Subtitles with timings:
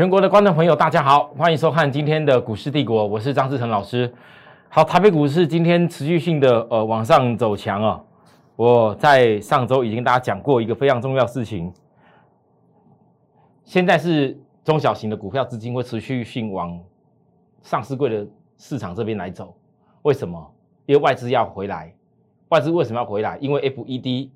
[0.00, 4.10] 全国的观众朋友，大家好，欢迎收看今天的股市帝国，我是张志成老师。
[4.70, 8.02] 好，台北股市今天持续性的呃往上走强啊。
[8.56, 11.70] 我在上周已经跟大家讲过一个非常重要的事情，
[13.64, 16.82] 现在是中小型的股票资金会持续性往
[17.60, 18.26] 上市柜的
[18.56, 19.54] 市场这边来走。
[20.00, 20.54] 为什么？
[20.86, 21.94] 因为外资要回来。
[22.48, 23.36] 外资为什么要回来？
[23.38, 24.30] 因为 FED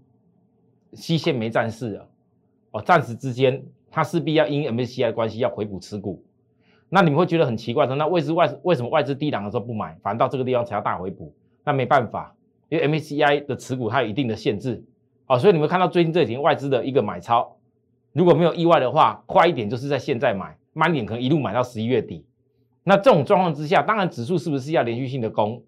[0.92, 2.08] 西线没战事了，
[2.72, 6.20] 哦，暂时之间它势必要因 MSCI 的关系要回补持股。
[6.88, 11.32] 那你们会觉得很奇怪，说那外资外为什么外资低档的时候不买，反而到这个地方才要大回补？
[11.62, 12.34] 那没办法。
[12.68, 14.82] 因为 MSCI 的持股它有一定的限制，
[15.26, 17.56] 哦，所以你们看到最近这几天外资的一个买超，
[18.12, 22.24] 如果没有意外的话，快一点就是在现在买，慢点可能一路买到十一月底。
[22.82, 25.62] 那这种状况之下，当然指数是不是要连续性的攻？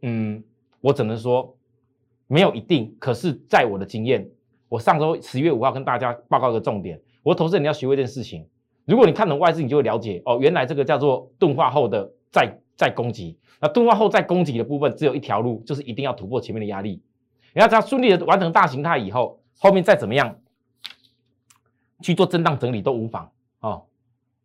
[0.00, 0.42] 嗯，
[0.80, 1.54] 我只能说
[2.26, 2.96] 没有一定。
[2.98, 4.26] 可是，在我的经验，
[4.68, 8.46] 我上周十月五号跟大家报告一个重点，我投资人你要学会一件事情，
[8.84, 13.38] 如果你看懂外资，你就会了解哦，原来这个叫做钝化后的再再攻击。
[13.60, 17.02] 那钝化后再攻击的部分只有一条路，就是一定要突破前面的压力。
[17.54, 20.38] 你要只要顺利的完成大形态以后，后面再怎么样
[22.02, 23.86] 去做震荡整理都无妨哦。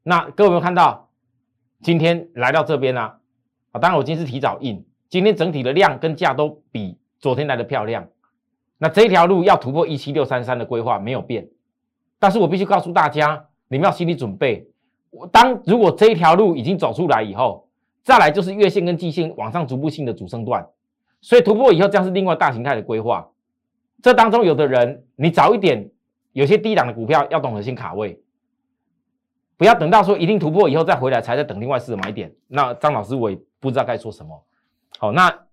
[0.01, 1.09] 那各位有没有看到
[1.81, 3.01] 今天来到这边呢？
[3.71, 8.07] 啊，当然我今天是提早印，今天整体的量跟价都比昨天来的漂亮。
[8.79, 11.47] 那这一条路要突破一七六三三的规划没有变，
[12.23, 14.65] 但是我必须告诉大家，你们要心理准备，
[15.29, 17.67] 当如果这一条路已经走出来以后。
[18.01, 20.67] 再来就是月线跟季线往上逐步性的主升段，
[21.21, 23.29] 所以突破以后将是另外大形态的规划。
[24.01, 25.89] 这当中有的人你早一点，
[26.33, 28.21] 有些低档的股票要懂得先卡位，
[29.55, 32.35] 不要等到说一定突破以后再回来才在等另外四个买点。
[32.49, 34.43] 那张老师我也不知道该说什么。
[34.97, 35.45] 好，那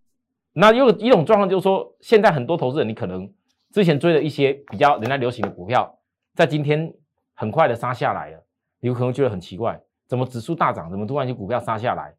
[0.53, 3.33] 那又一种状况就是说，现在很多投资人你可能
[3.73, 6.00] 之前追了一些比较人家流行的股票，
[6.35, 6.93] 在今天
[7.35, 8.45] 很快的杀下来了，
[8.79, 12.17] 你有可能觉得很奇怪，怎么指数大涨，怎么突然间股票杀下来？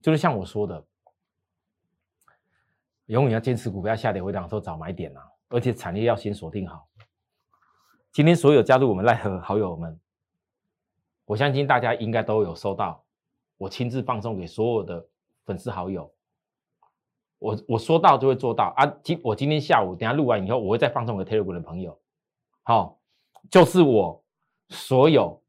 [0.00, 0.84] 就是像我说的，
[3.06, 6.88] 永远要坚持股票下跌回档时候找买点呐，而且产业要先锁定好。
[8.12, 10.00] 今天所有加入我们奈何好友们，
[11.26, 13.04] 我相信大家应该都有收到
[13.56, 15.06] 我亲自放送给所有的
[15.44, 16.12] 粉丝好友。
[17.38, 18.86] 我我说到就会做到啊！
[19.02, 21.98] 今我今天下午等下录完以后，我会再放送给 Telegram 的朋友。
[22.62, 22.99] 好，
[23.48, 24.24] 就是我
[24.68, 25.40] 所有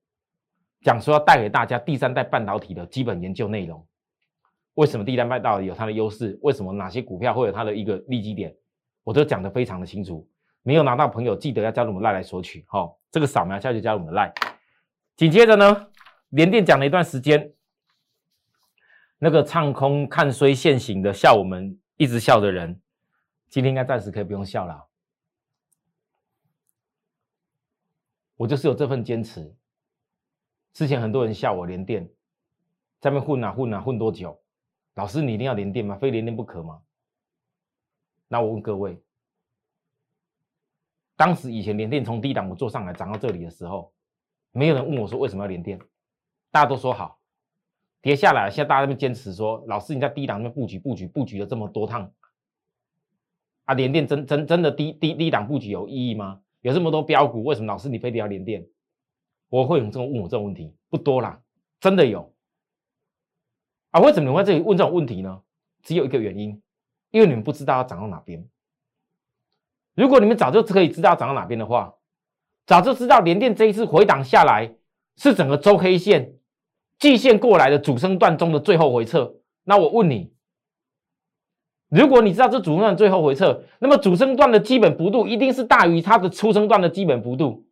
[0.81, 3.85] 讲说要带给大家第三代半导体的基本研究内容。
[4.75, 6.39] 为什么第三代半导体有它的优势？
[6.41, 8.55] 为什么哪些股票会有它的一个利基点？
[9.03, 10.27] 我都讲得非常的清楚。
[10.63, 12.63] 没有拿到朋友，记得要加入我们赖来索取。
[12.67, 14.31] 好，这个扫描下去加入我们的赖。
[15.17, 15.87] 紧接着呢，
[16.29, 17.51] 连电讲了一段时间，
[19.17, 22.79] 那个唱空看衰现行的笑我们一直笑的人，
[23.49, 24.87] 今天应该暂时可以不用笑了。
[28.41, 29.55] 我就是有这份坚持。
[30.73, 32.09] 之前很多人笑我连电，
[32.99, 34.41] 在那混啊混啊混多久？
[34.95, 35.95] 老师，你一定要连电吗？
[35.95, 36.81] 非连电不可吗？
[38.27, 38.99] 那我问各位，
[41.15, 43.93] 当时以前连电从低档我做上来涨到这里的时候，
[44.51, 45.77] 没有人问我说为什么要连电，
[46.49, 47.19] 大家都说好，
[48.01, 52.11] 跌下来，现在大家那边坚持说，老师你在低档那边布局布局布局了这么多趟，
[53.65, 56.41] 啊，连电真真真的低低低档布局有意义吗？
[56.61, 58.65] 有这么多标股，为什么老师你非得要连电？
[59.49, 61.41] 我会有这种问我这种问题不多啦，
[61.79, 62.33] 真的有。
[63.89, 65.41] 啊，为什么你会这里问这种问题呢？
[65.83, 66.61] 只有一个原因，
[67.09, 68.47] 因为你们不知道要涨到哪边。
[69.93, 71.95] 如果你们早就可以知道涨到哪边的话，
[72.65, 74.75] 早就知道连电这一次回档下来
[75.17, 76.35] 是整个周黑线、
[76.97, 79.35] 季线过来的主升段中的最后回撤。
[79.63, 80.31] 那我问你，
[81.91, 87.65] 如果你知道这主升段最后回撤，那么主升段的基本幅度一定是大于它的初升段的基本幅度。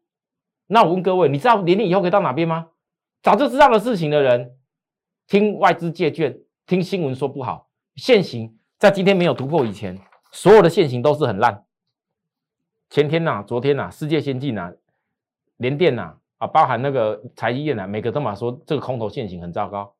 [0.68, 2.68] 那我问各位，你知道联电以后可以到哪边吗？
[3.24, 4.56] 早就知道的事情的人。
[5.26, 9.98] 听外资借券，听新闻说不好，现行在今天没有突破以前，
[10.32, 11.64] 所有的现行都是很烂。
[12.90, 14.74] 前天呐，昨天呐，世界先进呐，
[15.58, 19.94] 联电呐，啊，包含那个财积电呐，每个都嘛说这个空头现行很糟糕，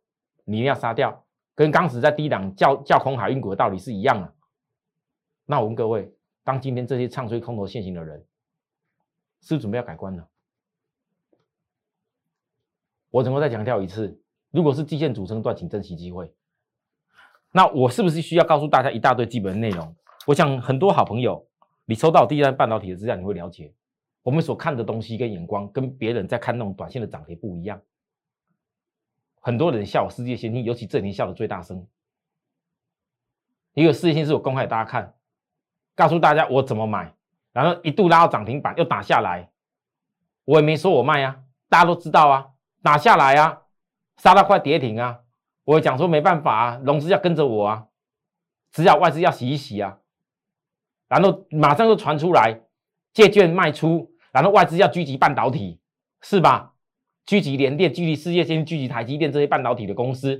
[0.44, 1.24] 你一定要杀掉，
[1.60, 4.34] 跟当时在低档叫叫空海运股的道理是一样的。
[5.46, 6.10] 那我问各位，
[6.42, 8.26] 当今天这些唱衰空头现行的人，
[9.42, 10.26] 是准备要改观了？
[13.10, 14.22] 我怎么再强调一次？
[14.52, 16.34] 如果是基线主升段，请珍惜机会。
[17.52, 19.94] 那我是不是需要告诉大家一大堆基本内容？
[20.28, 21.46] 我想很多好朋友，
[21.84, 23.74] 你收到第一代半导体的资料，你会了解
[24.24, 27.82] 我们所看的东西跟眼光跟别人在看那种短线的涨跌不一样。
[29.40, 31.88] 很多人笑我世界先进，尤其这年笑的最大声。
[33.74, 35.16] 一个世界先是我公开给大家看，
[35.96, 37.14] 告诉大家我怎么买，
[37.52, 39.50] 然后一度拉到涨停板又打下来，
[40.46, 42.52] 我也没说我卖啊，大家都知道啊。
[42.82, 43.64] 打下来啊，
[44.16, 45.20] 杀到快跌停啊，
[45.66, 47.88] 我讲说没办法啊，融资要跟着我啊，
[48.72, 50.00] 只要外资要洗一洗啊，
[51.10, 52.62] 然后马上就传出来
[53.12, 55.82] 借券卖出，然后外资要狙击半导体，
[56.22, 56.74] 是吧？
[57.30, 60.32] 聚集联电、聚集世界先进、狙击台积电这些半导体的公司，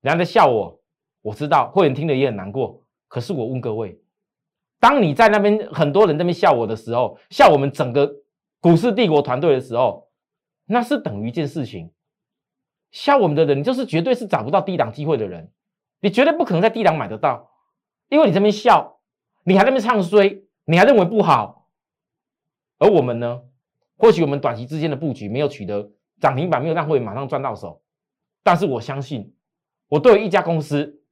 [0.00, 0.80] 人家在笑我，
[1.20, 2.82] 我知道会员听了也很难过。
[3.06, 4.02] 可是我问各位，
[4.80, 8.16] 当你在那边很多人在那边笑我的时候，笑我们整个
[8.60, 10.08] 股市帝国团队的时候，
[10.64, 11.92] 那是等于一件事情。
[12.90, 15.52] 笑我们的人，就是绝对是找不到低档机会的人，
[16.00, 17.48] 你绝对不可能在低档买得到，
[18.08, 18.98] 因为你这边笑，
[19.44, 21.68] 你还那边唱衰，你还认为不好，
[22.80, 23.42] 而我们呢？
[23.96, 27.82] 或许我们短期之间的布局没有取得涨停板，没有让会马上赚到手，
[28.42, 29.34] 但是我相信，
[29.88, 31.02] 我对于一家公司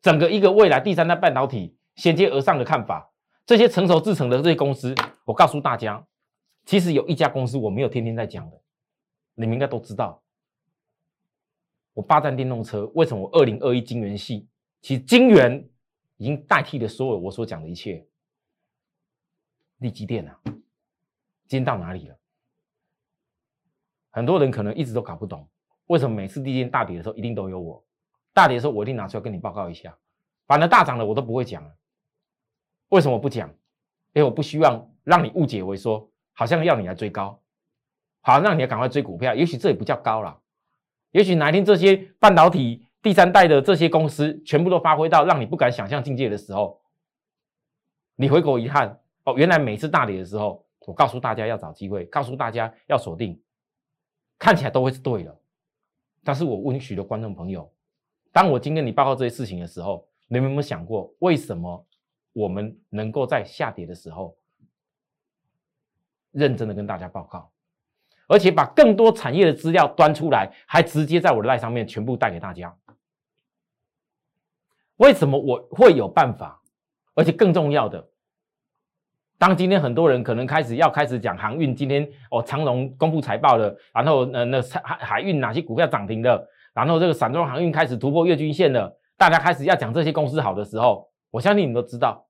[0.00, 3.12] 整个一个未来第三代半导体衔接而上的看法，
[3.44, 4.94] 这些成熟制成的这些公司，
[5.24, 6.06] 我告诉大家，
[6.64, 8.60] 其实有一家公司我没有天天在讲的，
[9.34, 10.22] 你们应该都知道，
[11.92, 14.48] 我霸占电动车，为什么我二零二一金元系，
[14.80, 15.68] 其实金元
[16.16, 18.06] 已经代替了所有我所讲的一切，
[19.78, 20.40] 立基电啊。
[21.50, 22.16] 今天到哪里了？
[24.10, 25.48] 很多人可能一直都搞不懂，
[25.86, 27.84] 为什么每次第一天大跌的时候一定都有我？
[28.32, 29.98] 大跌的时候我一定拿出来跟你报告一下。
[30.46, 31.68] 反正大涨了我都不会讲。
[32.90, 33.48] 为什么不讲？
[34.12, 37.42] 因为我不希望让你误解为说好像要你来追高，
[38.20, 39.34] 好让你要赶快追股票。
[39.34, 40.40] 也许这也不叫高了。
[41.10, 46.80] 也许哪一天这些半导体第三代的这些公司全部都发挥到让你不敢想象境界的时候，
[48.14, 50.64] 你回头一看，哦，原来每次大跌的时候。
[50.86, 53.40] 我告诉大家要找机会，告诉大家要锁定，
[54.38, 55.40] 看起来都会是对的。
[56.24, 57.72] 但是我问许多观众朋友，
[58.32, 61.86] 当我今天你报告这些事情的时候，你们有没有想过，为什么
[62.32, 64.36] 我们能够在下跌的时候
[66.32, 67.50] 认真的跟大家报告，
[68.26, 72.76] 而且把更多产业的资料端出来，还直接在我的赖上面全部带给大家？
[74.96, 76.60] 为什么我会有办法？
[77.14, 78.09] 而且更重要的。
[79.40, 92.26] 当今天很多人可能开始要开始讲航运，今天哦长荣公布财报了，然后呃那海海运哪些股票涨停的，然后这个散装航运开始突破月均线了，大家开始要讲这些公司好的时候，我相信你们都知道，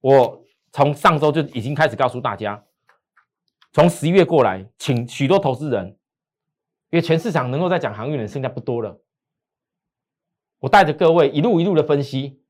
[0.00, 0.42] 我
[0.72, 2.64] 从上周就已经开始告诉大家，
[3.74, 5.88] 从十一月过来，请许多投资人，
[6.88, 8.98] 因为全市场能够在讲航运的人现在不多了，
[10.60, 12.40] 我带着各位一路一路的分析，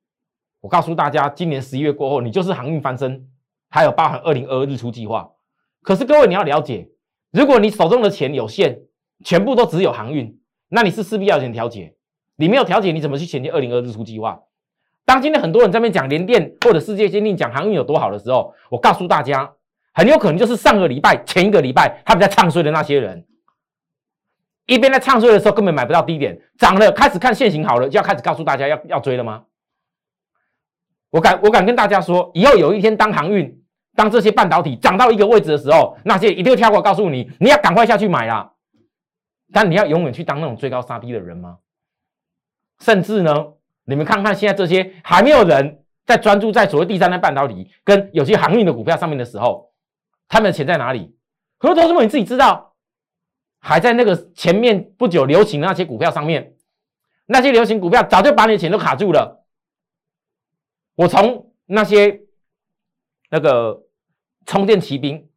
[0.61, 3.29] 我告诉大家，今年十一月过后，你就是航运翻身。
[3.77, 5.33] 还有包含二零二日出计划，
[5.83, 6.89] 可是各位你要了解，
[7.31, 8.79] 如果你手中的钱有限，
[9.23, 10.41] 全部都只有航运，
[10.71, 11.95] 那你是势必要先调节。
[12.37, 14.41] 你没有调节，你怎么去衔接二零二日出计划？
[15.05, 19.53] 当今天很多人在那边讲联电或者世界先进讲航运有多好的时候，我告诉大家，
[19.93, 23.27] 很有可能就是上个礼拜、前一个礼拜他们在唱衰的那些人，
[24.65, 29.45] 一边在唱衰的时候根本买不到低点，涨了开始看现行好了，就要开始告诉大家要要追了吗？
[31.11, 33.63] 我敢，我敢跟大家说，以后有一天当航运、
[33.97, 38.53] 当这些半导体涨到一个位置的时候，那些一定会跳过告诉你，你要赶快下去买啦。
[39.53, 41.59] 但你要永远去当那种追高杀低的人吗？
[42.81, 43.55] 甚至呢，
[43.85, 49.73] 你们看看现在这些还没有人在专注在所谓第三代半导体跟有些航运的股票上面的时候，
[50.29, 51.17] 他们的钱在哪里？
[51.59, 52.75] 很多投资者你自己知道，
[53.61, 56.55] 还在那个前面不久流行的那些股票上面，
[57.25, 59.47] 那些流行股票早就把你的钱都卡住了。
[60.97, 62.21] 我从那些
[63.31, 63.86] 那个
[64.47, 65.29] 充电骑兵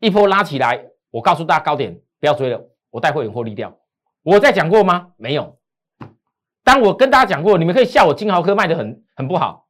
[0.00, 3.78] 一波拉起来，我告诉大家高点不要追了，我带会员获利掉。
[4.22, 5.12] 我在讲过吗？
[5.16, 5.58] 没有。
[6.62, 9.68] 当我跟大家讲过，你们可以笑我金豪科卖的很很不好，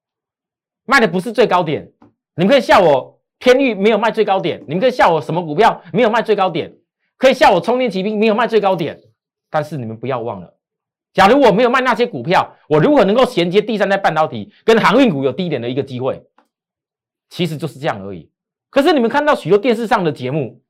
[0.84, 1.92] 卖的不是最高点。
[2.36, 6.76] 你们可以笑我天域没有卖最高点，你们可以笑我什么股票没有卖最高点，
[7.16, 9.00] 可以笑我充电骑兵没有卖最高点。
[9.50, 10.56] 但是你们不要忘了。
[11.12, 16.24] 假如我没有卖那些股票，我如何能够衔接第三代半导体跟航运股有低点的一个机会？
[17.28, 18.30] 其实就是这样而已。
[18.74, 20.60] 可是你们看到许多电视上的节目，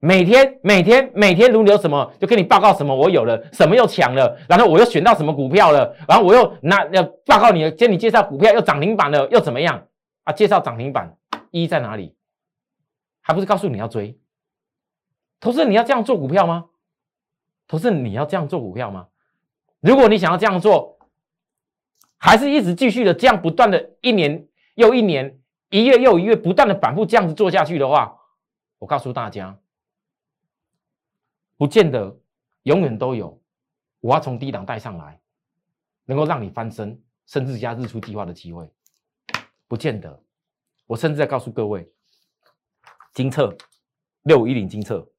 [0.00, 9.88] 每天每天每天轮流什么，就跟你报告什么我有了，什么又抢了，然后我又选到什么股票了，然后我又拿要报告你，跟你介绍股票又涨停板了，又怎么样
[10.24, 10.32] 啊？
[10.34, 11.16] 介绍涨停板
[11.50, 12.14] 一在哪里？
[13.22, 14.18] 还不是告诉你要追？
[15.40, 16.66] 投资你要这样做股票吗？
[17.66, 19.06] 投资你要这样做股票吗？
[19.80, 20.98] 如果你想要这样做，
[22.18, 25.38] 还是一直继续的这样不断的一年又一年，
[25.70, 28.16] 一月又一月不断的反复这样子做下去的话，
[28.78, 29.58] 我告诉大家，
[31.56, 32.20] 不见得
[32.62, 33.42] 永远都有
[34.00, 35.20] 我要从低档带上来，
[36.04, 38.70] 能够让你翻身，甚至加日出计划的机会，
[39.66, 40.22] 不见得。
[40.86, 41.90] 我甚至在告诉各位，
[43.12, 43.56] 金策
[44.22, 45.10] 六五一零金策，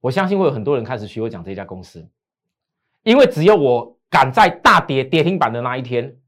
[0.00, 2.10] 我相信会有很多人开始学我讲这家公司，
[3.04, 6.20] 因为只有我敢在大跌跌停板的那一天，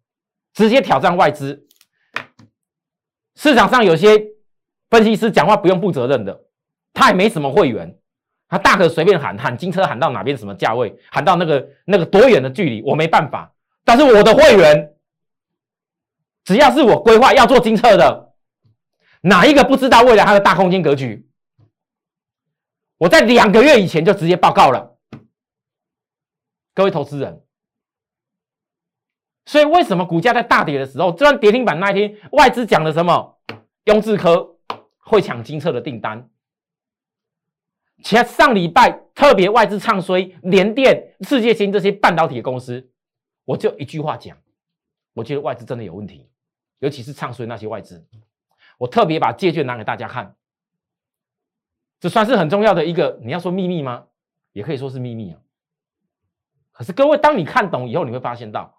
[0.52, 1.66] 直接挑战外资。
[3.37, 4.21] 市场上有些
[4.90, 6.45] 分析师讲话不用负责任的，
[6.93, 7.97] 他也没什么会员，
[8.49, 13.52] 他大可随便喊喊金车喊到哪边什么价位，喊到那个那个多远的距离，我没办法。
[13.85, 14.95] 但是我的会员，
[16.45, 18.35] 只要是我规划要做金车的，
[19.21, 21.28] 哪一个不知道未来它的大空间格局？
[22.99, 24.97] 我在两个月以前就直接报告了，
[26.75, 27.46] 各位投资人。
[29.47, 33.38] 所以为什么股价在大跌的时候，这段跌停板那一天，外资讲了什么？
[33.85, 34.57] 雍智科
[34.99, 36.29] 会抢金策的订单。
[38.03, 42.91] 其上礼拜特别外资唱衰联电、世界芯这些半导体公司，
[43.45, 44.37] 我就一句话讲，
[45.15, 46.29] 我觉得外资真的有问题，
[46.81, 48.05] 尤其是唱衰那些外资。
[48.79, 50.35] 我特别把借券拿给大家看，
[52.00, 54.07] 这算是很重要的一个，你要说秘密吗？
[54.53, 55.41] 也可以说是秘密啊。
[56.73, 58.75] 可是各位，当你看懂以后，你会发现到。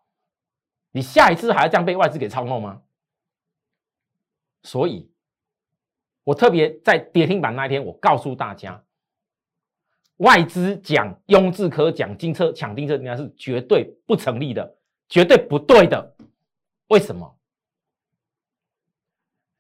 [0.97, 2.81] 你下一次还要这样被外资给操弄吗？
[4.63, 5.11] 所以，
[6.23, 8.83] 我特别在跌停板那一天，我告诉大家，
[10.15, 16.15] 外资讲雍智科讲金车抢丁车，那是绝对不成立的，绝对不对的。
[16.87, 17.37] 为什么？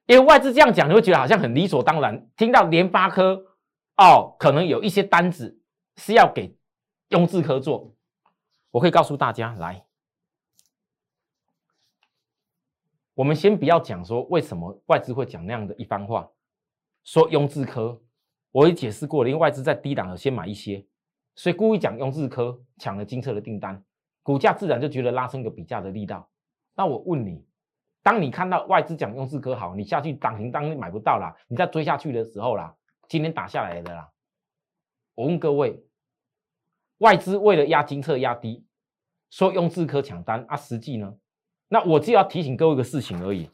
[0.07, 2.27] 因为外资这样讲，你会觉得好像很理所当然。
[2.35, 3.45] 听到联发科
[3.97, 5.61] 哦，可能有一些单子
[5.97, 6.57] 是要给
[7.09, 7.93] 雍智科做，
[8.71, 9.86] 我可以告诉大家来。
[13.17, 16.29] 我们先不要讲说为什么外资会讲那样的一番话，
[17.03, 17.99] 说雍智科，
[18.51, 20.85] 我也解释过了，因为外资在低档的先买一些，
[21.33, 23.83] 所以故意讲雍智科抢了金策的订单，
[24.21, 26.29] 股价自然就觉得拉升个比价的力道。
[26.75, 27.43] 那我问你，
[28.03, 32.75] 当你看到外资讲雍智科好，你下去涨停当然买不到啦，你再追下去的时候啦，
[33.07, 34.11] 今天打下来的啦，
[35.15, 35.83] 我问各位，
[36.99, 38.63] 外资为了压金策压低，
[39.31, 41.17] 说雍智科抢单啊，实际呢？
[41.69, 43.49] 那我就要提醒各位一个事情而已。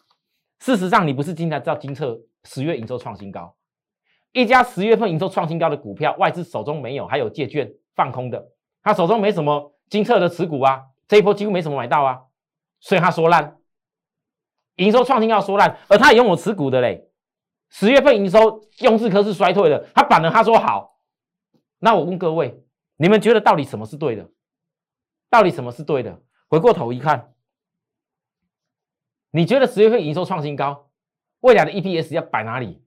[0.59, 3.55] 事实上，你不是今天知道金策十月营收创新高，
[4.31, 8.51] 一家十月份营收创新高的股票，外资手中没有，还有借券放空的，
[8.81, 12.21] 他手中没什么金策的持股啊，这一波几乎没什么买到啊，
[12.79, 13.57] 所以他说烂，
[14.77, 17.09] 营收创新高说烂，而他也拥有持股的嘞。
[17.69, 20.99] 十月份营收用智科是衰退的，他反而他说好。
[21.79, 22.63] 那我问各位，
[22.95, 24.29] 你们觉得到底什么是对的？
[25.29, 26.21] 到底什么是对的？
[26.47, 27.32] 回过头一看。
[29.35, 30.91] 你觉得十月份营收创新高，
[31.39, 32.83] 未来的 EPS 要摆哪里？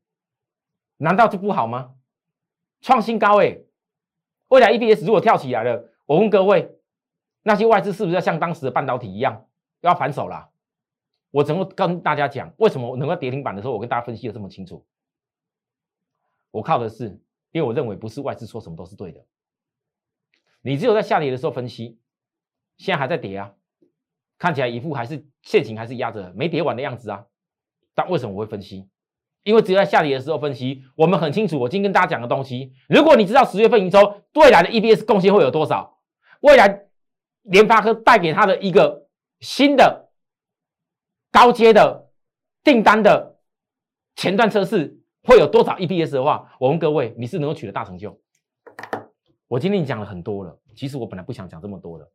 [0.98, 1.96] 难道就不好吗？
[2.80, 3.58] 创新高哎，
[4.46, 6.78] 未来 EPS 如果跳起来了，我问各位，
[7.42, 9.48] 那些外资是不是要像当时的半导体一样
[9.80, 10.48] 要反手了？
[11.32, 14.86] 我怎么跟大家讲，为什么能够跌停板的时候，我跟大家分析的这么清楚？
[16.52, 17.08] 我靠的是，
[17.50, 19.26] 因为我认为不是外资说什么都是对的，
[20.60, 21.98] 你只有在下跌的时候分析，
[22.76, 23.52] 现在还在跌啊。
[24.38, 27.24] 看起来一副还是现行还是压着没跌完的样子啊，
[27.94, 28.88] 但为什么我会分析？
[29.44, 31.56] 因为只有在下跌的时候分析，我们很清楚。
[31.60, 36.00] 我今天跟大家讲的东西，如果你知道十月份营收未来的 EPS 贡献会有多少，
[36.40, 36.88] 未来
[37.42, 39.06] 联发科带给他的一个
[39.38, 40.10] 新的
[41.30, 42.10] 高阶的
[42.64, 43.38] 订单的
[44.16, 48.20] 前段测试会有多少 EPS 的话，我问各位，你是能够取得大成就？
[49.46, 52.10] 我今天讲了很多了，其实我本来不想讲这么多的，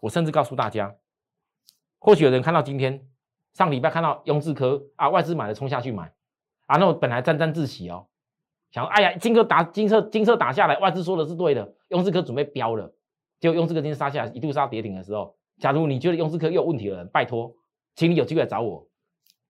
[0.00, 0.92] 我甚至告诉大家。
[2.04, 3.08] 或许有人看到今天
[3.54, 6.12] 上礼拜看到雍智科啊，外资买了冲下去买
[6.66, 8.08] 啊，那我本来沾沾自喜哦，
[8.70, 12.94] 想哎呀，金科打金色金色打下来，外资说的是对的，雍智科准备飙了，
[13.40, 17.56] 结果雍智科今天杀下来，一度杀跌停的时候，假如你觉得雍智科又有问题的人，拜托，
[17.94, 18.86] 请你有机会来找我。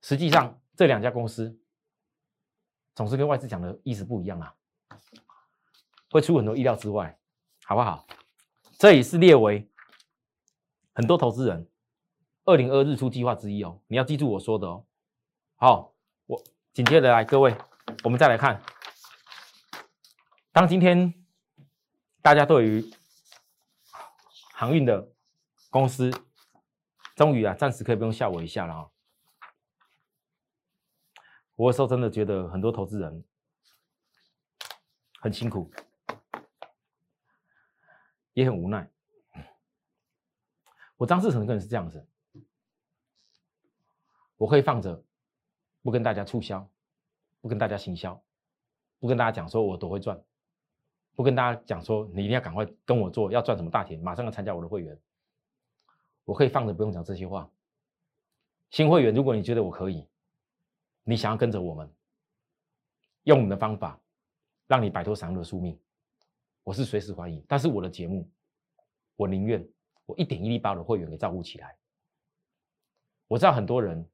[0.00, 1.58] 实际上这两家公司
[2.94, 4.54] 总是跟外资讲的意思不一样啊，
[6.12, 7.18] 会出很多意料之外，
[7.64, 8.06] 好不好？
[8.78, 9.68] 这也是列为
[10.94, 11.66] 很多投资人。
[12.44, 14.84] 二零二日出计划之一哦，你要记住我说的哦。
[15.54, 15.94] 好，
[16.26, 16.42] 我
[16.74, 17.56] 紧接着来，各位，
[18.02, 18.62] 我们再来看，
[20.52, 21.14] 当今天
[22.20, 22.84] 大家对于
[24.52, 25.10] 航运的
[25.70, 26.10] 公司，
[27.16, 28.90] 终于啊，暂时可以不用吓我一下了啊。
[31.56, 33.24] 我有时候真的觉得很多投资人
[35.18, 35.72] 很辛苦，
[38.34, 38.90] 也很无奈。
[40.96, 42.06] 我张志成个人是这样子。
[44.44, 45.02] 我可以放着，
[45.80, 46.68] 不跟大家促销，
[47.40, 48.22] 不跟大家行销，
[49.00, 50.22] 不跟大家讲说我多会赚，
[51.14, 55.00] 不跟大家讲说你一定要赶快跟我做，要赚什么大钱，马上要参加我的会员。
[56.26, 57.50] 我可以放着不用讲这些话。
[58.68, 60.06] 新会员，如果你觉得我可以，
[61.04, 61.90] 你想要跟着我们，
[63.22, 63.98] 用我们的方法，
[64.66, 65.80] 让你摆脱散户的宿命，
[66.64, 67.42] 我是随时欢迎。
[67.48, 68.28] 但是我的节目，
[69.16, 69.66] 我宁愿
[70.04, 71.74] 我一点一滴把我的会员给照顾起来。
[73.26, 74.06] 我知道很多人，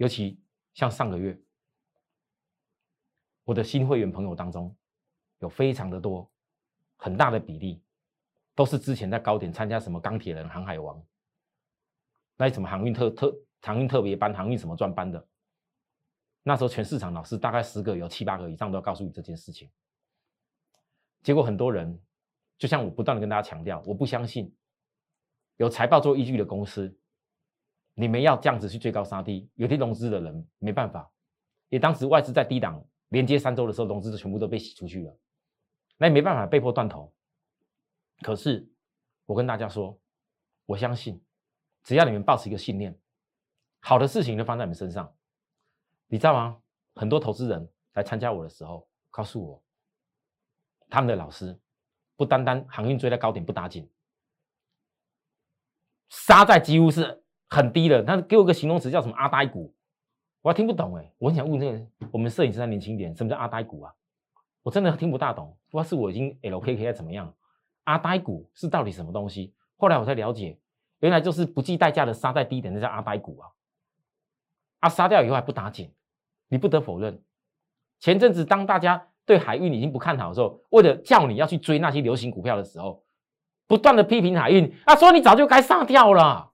[0.00, 0.40] 尤其
[0.72, 1.38] 像上个月，
[3.44, 4.74] 我的新会员朋友当中，
[5.40, 6.26] 有非常的多，
[6.96, 7.82] 很大的比例，
[8.54, 11.04] 都是之前在高点参加什么钢铁人、航海王，
[12.38, 15.28] 那什么航运特特航运特别班、航运什么专班的。
[16.42, 19.70] 那时候全市场老师大概十个有七八个以上都要告诉你这件事情，
[21.22, 22.02] 结果很多人
[22.56, 24.56] 就像我不断的跟大家强调，我不相信
[25.58, 26.98] 有财报做依据的公司，
[27.94, 31.10] 你们要这样子去追高杀低，有些融资的人没办法，
[31.68, 35.16] 也当时外资在低档连接三周的时候，融资全部都被洗出去了，
[35.98, 37.12] 那也没办法被迫断头。
[38.22, 38.66] 可是
[39.26, 39.98] 我跟大家说，
[40.66, 41.22] 我相信
[41.82, 42.98] 只要你们保持一个信念，
[43.80, 45.14] 好的事情就放在你们身上。
[46.06, 46.60] 你知道吗？
[46.94, 49.62] 很多投资人来参加我的时候，告诉我，
[50.88, 51.58] 他们的老师
[52.16, 53.88] 不单单航运追在高点不打紧，
[56.08, 58.02] 杀在几乎是很低的。
[58.02, 59.74] 他给我个形容词叫什么阿呆股，
[60.40, 61.12] 我还听不懂哎。
[61.18, 63.92] 我很想问这个我们摄影师在年轻点，什么叫阿呆股啊？
[64.62, 67.34] 我真的听不大懂，不知道是我已经 LKK 还怎么样？
[67.84, 69.52] 阿呆股是到底什么东西？
[69.76, 70.58] 后来我才了解，
[71.00, 73.48] 原来就是不计代价的杀在低点，那叫阿呆股啊。
[74.80, 75.92] 啊，杀掉以后还不打紧。
[76.48, 77.22] 你不得否认，
[78.00, 83.04] 前阵子当大家对海运已经不看好的时候，为了叫你要去追那些流行股票的时候，
[83.68, 86.49] 不断的批评海运啊，说你早就该上掉了，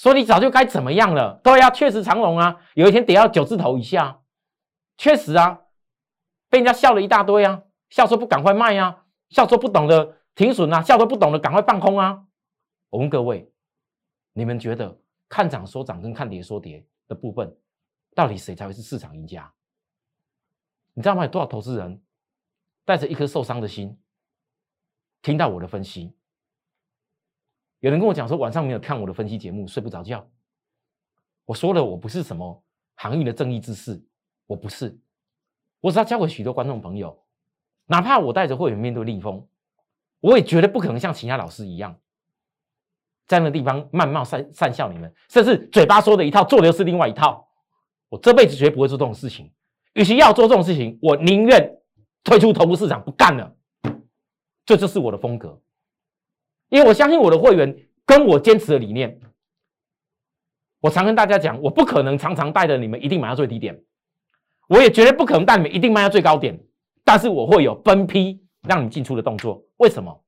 [0.00, 1.38] 说你早就该怎么样了？
[1.44, 4.22] 对呀，确实长龙啊，有一天跌到九字头以下，
[4.96, 5.60] 确实啊，
[6.48, 12.24] 被人家笑了一大堆啊，笑说不赶快卖啊，笑说不懂得停损啊，笑说不懂得赶快放空啊。
[12.88, 13.52] 我问各位，
[14.32, 17.54] 你们觉得看涨说涨跟看跌说跌的部分？
[18.14, 19.52] 到底谁才会是市场赢家？
[20.94, 21.24] 你知道吗？
[21.24, 22.02] 有多少投资人
[22.86, 24.00] 带着一颗受伤的心
[25.20, 26.16] 听到我的分析？
[27.80, 30.26] 有人跟我讲说晚上没有看我的分析节目，睡不着觉。
[31.46, 32.62] 我说了，我不是什么
[32.96, 34.00] 行业的正义之士，
[34.46, 34.98] 我不是。
[35.80, 37.24] 我只要教给许多观众朋友，
[37.86, 39.46] 哪怕我带着会员面对逆风，
[40.20, 41.98] 我也绝对不可能像其他老师一样，
[43.26, 47.48] 在那个地方谩骂、善善笑你们，甚至嘴巴说的一套，做的又是另外一套。
[48.10, 49.50] 我这辈子绝不会做这种事情。
[49.94, 51.78] 与其要做这种事情，我宁愿
[52.22, 53.56] 退出头部市场，不干了。
[54.66, 55.60] 这就是我的风格，
[56.70, 59.20] 因为我相信我的会员跟我坚持的理念。
[60.80, 63.84] 我常跟大家讲，我不可能常常带着你们一定买到最低点，
[64.68, 66.58] 我也绝对不可能带你们一定卖到最高点。
[67.04, 69.62] 但是我会有分批让你进出的动作。
[69.76, 70.24] 为什么？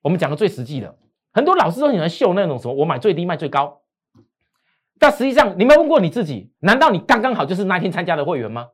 [0.00, 0.98] 我们讲的最实际的，
[1.32, 3.82] 很多老师都喜欢秀那种什么，我买最低卖最高。
[4.98, 6.52] 但实际上，你没有问过你自己？
[6.58, 8.70] 难道你刚刚好就是那天参加的会员吗？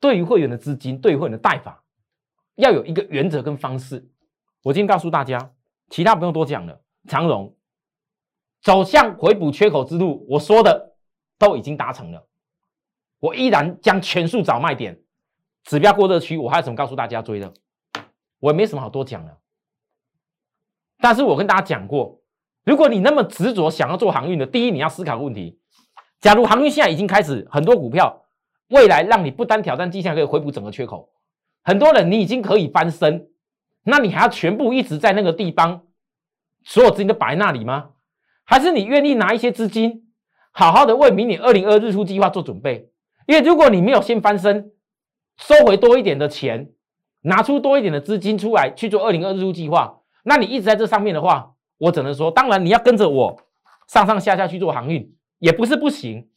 [0.00, 1.81] 对于会员的资金，对于会员的带法，
[2.56, 4.08] 要有一个原则跟方式。
[4.62, 5.52] 我今天告诉大家，
[5.90, 6.80] 其他不用多讲了。
[7.08, 7.56] 长荣
[8.60, 10.94] 走向回补缺口之路，我说的
[11.38, 12.28] 都已经达成了。
[13.18, 15.00] 我依然将全数找卖点，
[15.64, 17.52] 指标过热区，我还有什么告诉大家追的？
[18.38, 19.38] 我也没什么好多讲了。
[20.98, 22.20] 但是我跟大家讲过。
[22.64, 25.58] 如果你那么执着想要做航运的，第一你要思考问题：
[26.20, 28.24] 假如航运现在已经开始很多股票，
[28.68, 31.10] 未来让你不单挑战绩效可以回补整个缺口，
[31.62, 33.28] 很多人你已经可以翻身，
[33.84, 35.82] 那你还要全部一直在那个地方，
[36.64, 37.90] 所有资金都摆在那里吗？
[38.44, 40.04] 还是你愿意拿一些资金，
[40.50, 42.90] 好好的为明年二零二日出计划做准备？
[43.26, 44.72] 因为如果你没有先翻身，
[45.36, 46.72] 收回多一点的钱，
[47.22, 51.50] 拿出多一点的资金出来去做二零二日出计划，那你一直在这上面的话。
[51.78, 53.42] 我只能说，当然你要跟着我
[53.88, 56.28] 上上下下去做航运，也不是不行。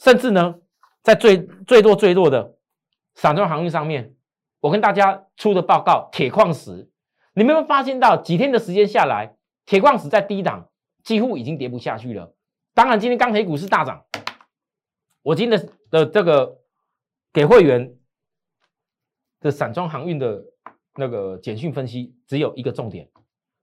[0.00, 0.56] 甚至呢，
[1.04, 2.56] 在最最弱最弱的
[3.14, 4.16] 散装航运上面，
[4.60, 6.90] 我跟大家出的报告，铁矿石，
[7.34, 10.68] 你们有发现到几天的时间下来，铁矿石在低档
[11.04, 12.34] 几乎已经跌不下去了。
[12.74, 14.04] 当然，今天钢铁股是大涨。
[15.22, 16.60] 我今天的的这个
[17.32, 17.96] 给会员
[19.40, 20.42] 的散装航运的
[20.94, 23.08] 那个简讯分析，只有一个重点。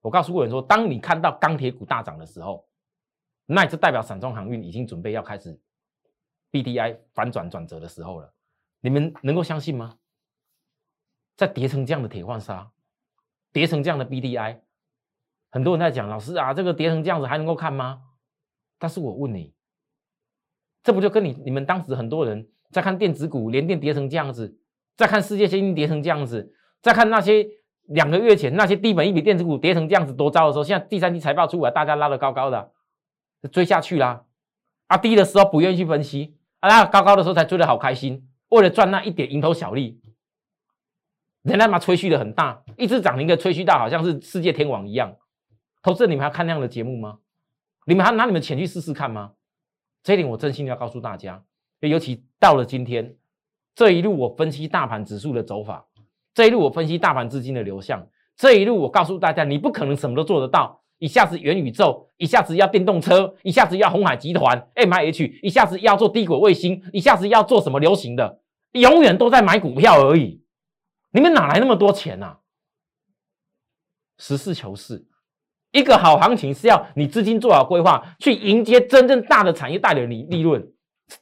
[0.02, 2.68] 我告诉会员说，当你看到钢铁股大涨的时候，
[3.46, 5.60] 那就代表散装航运已经准备要开始
[6.52, 8.34] B D I 反转转折的时候了。
[8.82, 9.98] 你们能够相信吗？
[11.36, 12.72] 再叠成这样的铁矿砂，
[13.52, 14.62] 叠成这样的 B D I，
[15.52, 18.02] 很多人在讲，老师啊，这个叠成这样子还能够看吗？
[18.80, 19.54] 但是我问你，
[20.84, 24.58] 这不就跟你你们当时很多人在看电子股连电叠成这样子，
[24.96, 27.48] 在看世界先进叠成这样子，在看那些。
[27.90, 32.72] 两个月前那些低本一笔电子股跌成这样子多糟的时候，现在第三季财报出来，大家拉得高高的，
[33.52, 34.26] 追下去啦。
[34.88, 38.28] 啊，低的时候不愿意去分析，啊，高高的时候才追得好开心。
[38.50, 40.02] 为了赚那一点蝇头小利，
[41.46, 45.16] 人家嘛吹嘘的很大，一只涨停的吹嘘到好像是世界天王一样。
[45.84, 47.20] 投资你们还看那样的节目吗？
[47.86, 49.34] 你们还拿你们钱去试试看吗？
[50.02, 51.44] 这一点我真心要告诉大家，
[51.82, 53.16] 尤其到了今天
[53.76, 55.86] 这一路，我分析大盘指数的走法，
[56.34, 60.82] 这一路我分析大盘资金的流向，这一路我告诉大家，你不可能什么都做得到。
[60.98, 68.40] 一下子元宇宙，一下子要电动车，一下子要红海集团 M I H，一下子要做低轨卫星，一下子要做什么流行的，
[68.72, 70.42] 永远都在买股票而已。
[71.16, 72.42] 你们哪来那么多钱啊？
[74.18, 75.08] 实事求是，
[75.72, 80.74] 一个好行情是要你资金做好规划，去迎接真正大的产业带来的利利润，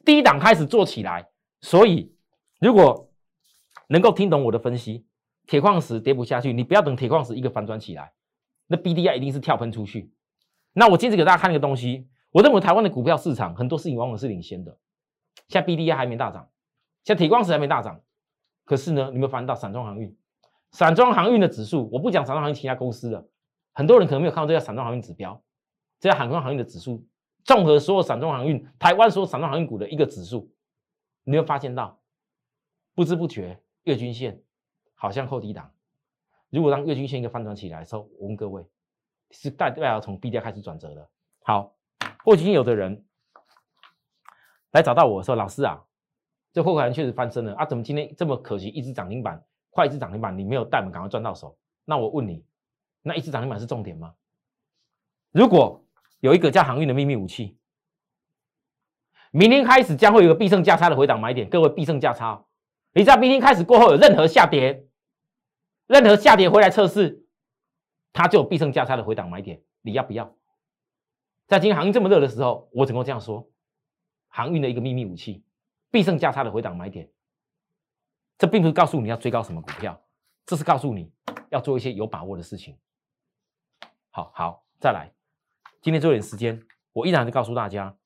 [0.04, 1.28] 低档开始做起来。
[1.60, 2.12] 所以，
[2.58, 3.08] 如果
[3.86, 5.06] 能够听懂我的分析，
[5.46, 8.12] 铁矿石跌不下去，你不要等铁矿石一个反转起来。
[8.66, 10.12] 那 B D I 一定是跳喷出去。
[10.72, 14.76] 那我今天给大家看一个东西，我认为台湾的股票市场很多事情往往是领先的。
[15.46, 16.50] 现在 B D I 还没大涨，
[17.04, 18.00] 现在铁矿石还没大涨，
[18.64, 20.16] 可是呢，你们翻到散装航运，
[20.70, 23.28] 散装航运的指数，我不讲散装航运其他公司的，
[23.72, 25.42] 很多人可能没有看到这家散装航运指标，
[26.00, 27.06] 这叫海装航运的指数，
[27.44, 30.50] 综合所有散装航运台湾所有散装航运股的一个指数，
[31.24, 32.00] 你会发现到
[32.94, 34.42] 不知不觉月均线
[34.94, 35.70] 好像扣低档。
[36.50, 38.64] 如果当月均线一个翻转起来的时候，我问各位，
[39.30, 41.10] 是代表从 B D 开始转折的。
[41.42, 41.74] 好，
[42.24, 43.04] 或许有的人
[44.70, 45.82] 来找到我说：“老师啊，
[46.54, 48.68] 这货款确实翻身了啊，怎么今天这么可惜？
[48.68, 52.44] 一只涨停板，快一只涨停板，你没有带我们赶快赚到手。”那我问你，
[53.02, 54.14] 那一只涨停板是重点吗？
[55.32, 55.84] 如果
[56.20, 57.58] 有一个叫航运的秘密武器，
[59.32, 61.50] 明天开始将会有个必胜价差的回档买点。
[61.50, 62.44] 各位，必胜价差，
[62.92, 64.86] 你在明天开始过后有任何下跌？
[65.88, 67.26] 任何下跌回来测试，
[68.12, 70.36] 它就有必胜价差的回档买点，你要不要？
[71.48, 73.50] 在今天行情这么热的时候，我只能够这样说：
[74.28, 75.44] 航运的一个秘密武器，
[75.94, 77.08] 必胜价差的回档买点。
[78.36, 80.02] 这并不是告诉你要追高什么股票，
[80.44, 81.12] 这是告诉你
[81.50, 82.76] 要做一些有把握的事情。
[84.10, 85.14] 好好，再来，
[85.80, 86.60] 今天最后点时间，
[86.92, 87.96] 我依然是告诉大家，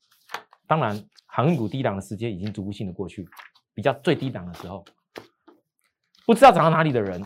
[0.67, 3.27] 当然航运股低档的时间已经逐步性的过去，
[3.73, 4.85] 比较最低档的时候，
[6.27, 7.25] 不知道涨到哪里的人。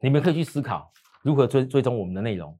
[0.00, 2.58] 你们可以去思考如何追追踪我们的内容，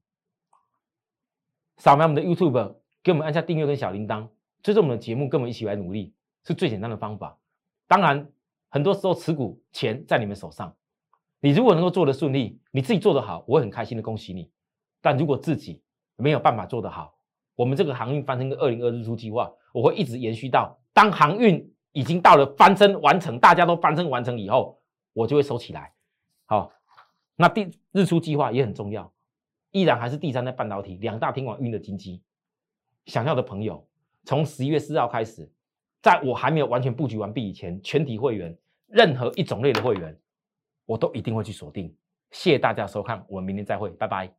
[1.79, 4.29] 扫描我们的 YouTube，给我们按下订阅跟小铃铛，
[4.63, 7.39] 追踪我们的节目，跟我们一起来努力，是最简单的方法。
[7.87, 8.31] 当然，
[8.69, 10.75] 很多时候持股钱在你们手上，
[11.41, 14.51] 你如果能够做得顺利，你自己做得好，我很开心的恭喜你。
[15.01, 15.83] 但如果自己
[16.17, 17.15] 没有办法做得好，
[17.55, 24.81] 我们这个航运翻身跟二零二日出计划，我会一直延续到当航运已经到了翻身完成，大家都翻身完成以后，
[25.13, 25.93] 我就会收起来。
[26.47, 26.73] 好。
[27.37, 29.11] 那第日出计划也很重要，
[29.71, 32.23] 依然还是第三代半导体两大天王运的金鸡。
[33.07, 33.89] 想要的朋友，
[34.25, 35.51] 从十一月四号开始，
[36.03, 38.57] 在我还没有完全布局完毕以前，全体会员
[38.89, 40.17] 任何一种类的会员，
[40.87, 41.95] 我都一定会去锁定。
[42.31, 44.31] 谢谢大家收看，我们明天再会，拜拜。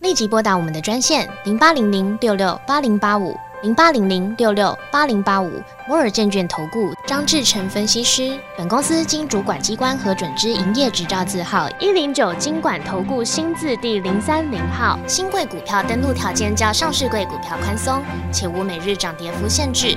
[0.00, 3.34] 立即拨打我们的专线零八零零六六八零八五。
[3.62, 5.48] 零八零零六六八零八五
[5.86, 14.98] 摩尔证券投顾张志成分析师，本公司经主管机关核准之营业执照字号一零九金管投顾新字第零三零号。
[15.06, 19.96] 新贵股票登录条件较上市贵股票宽松，且无每日涨跌幅限制。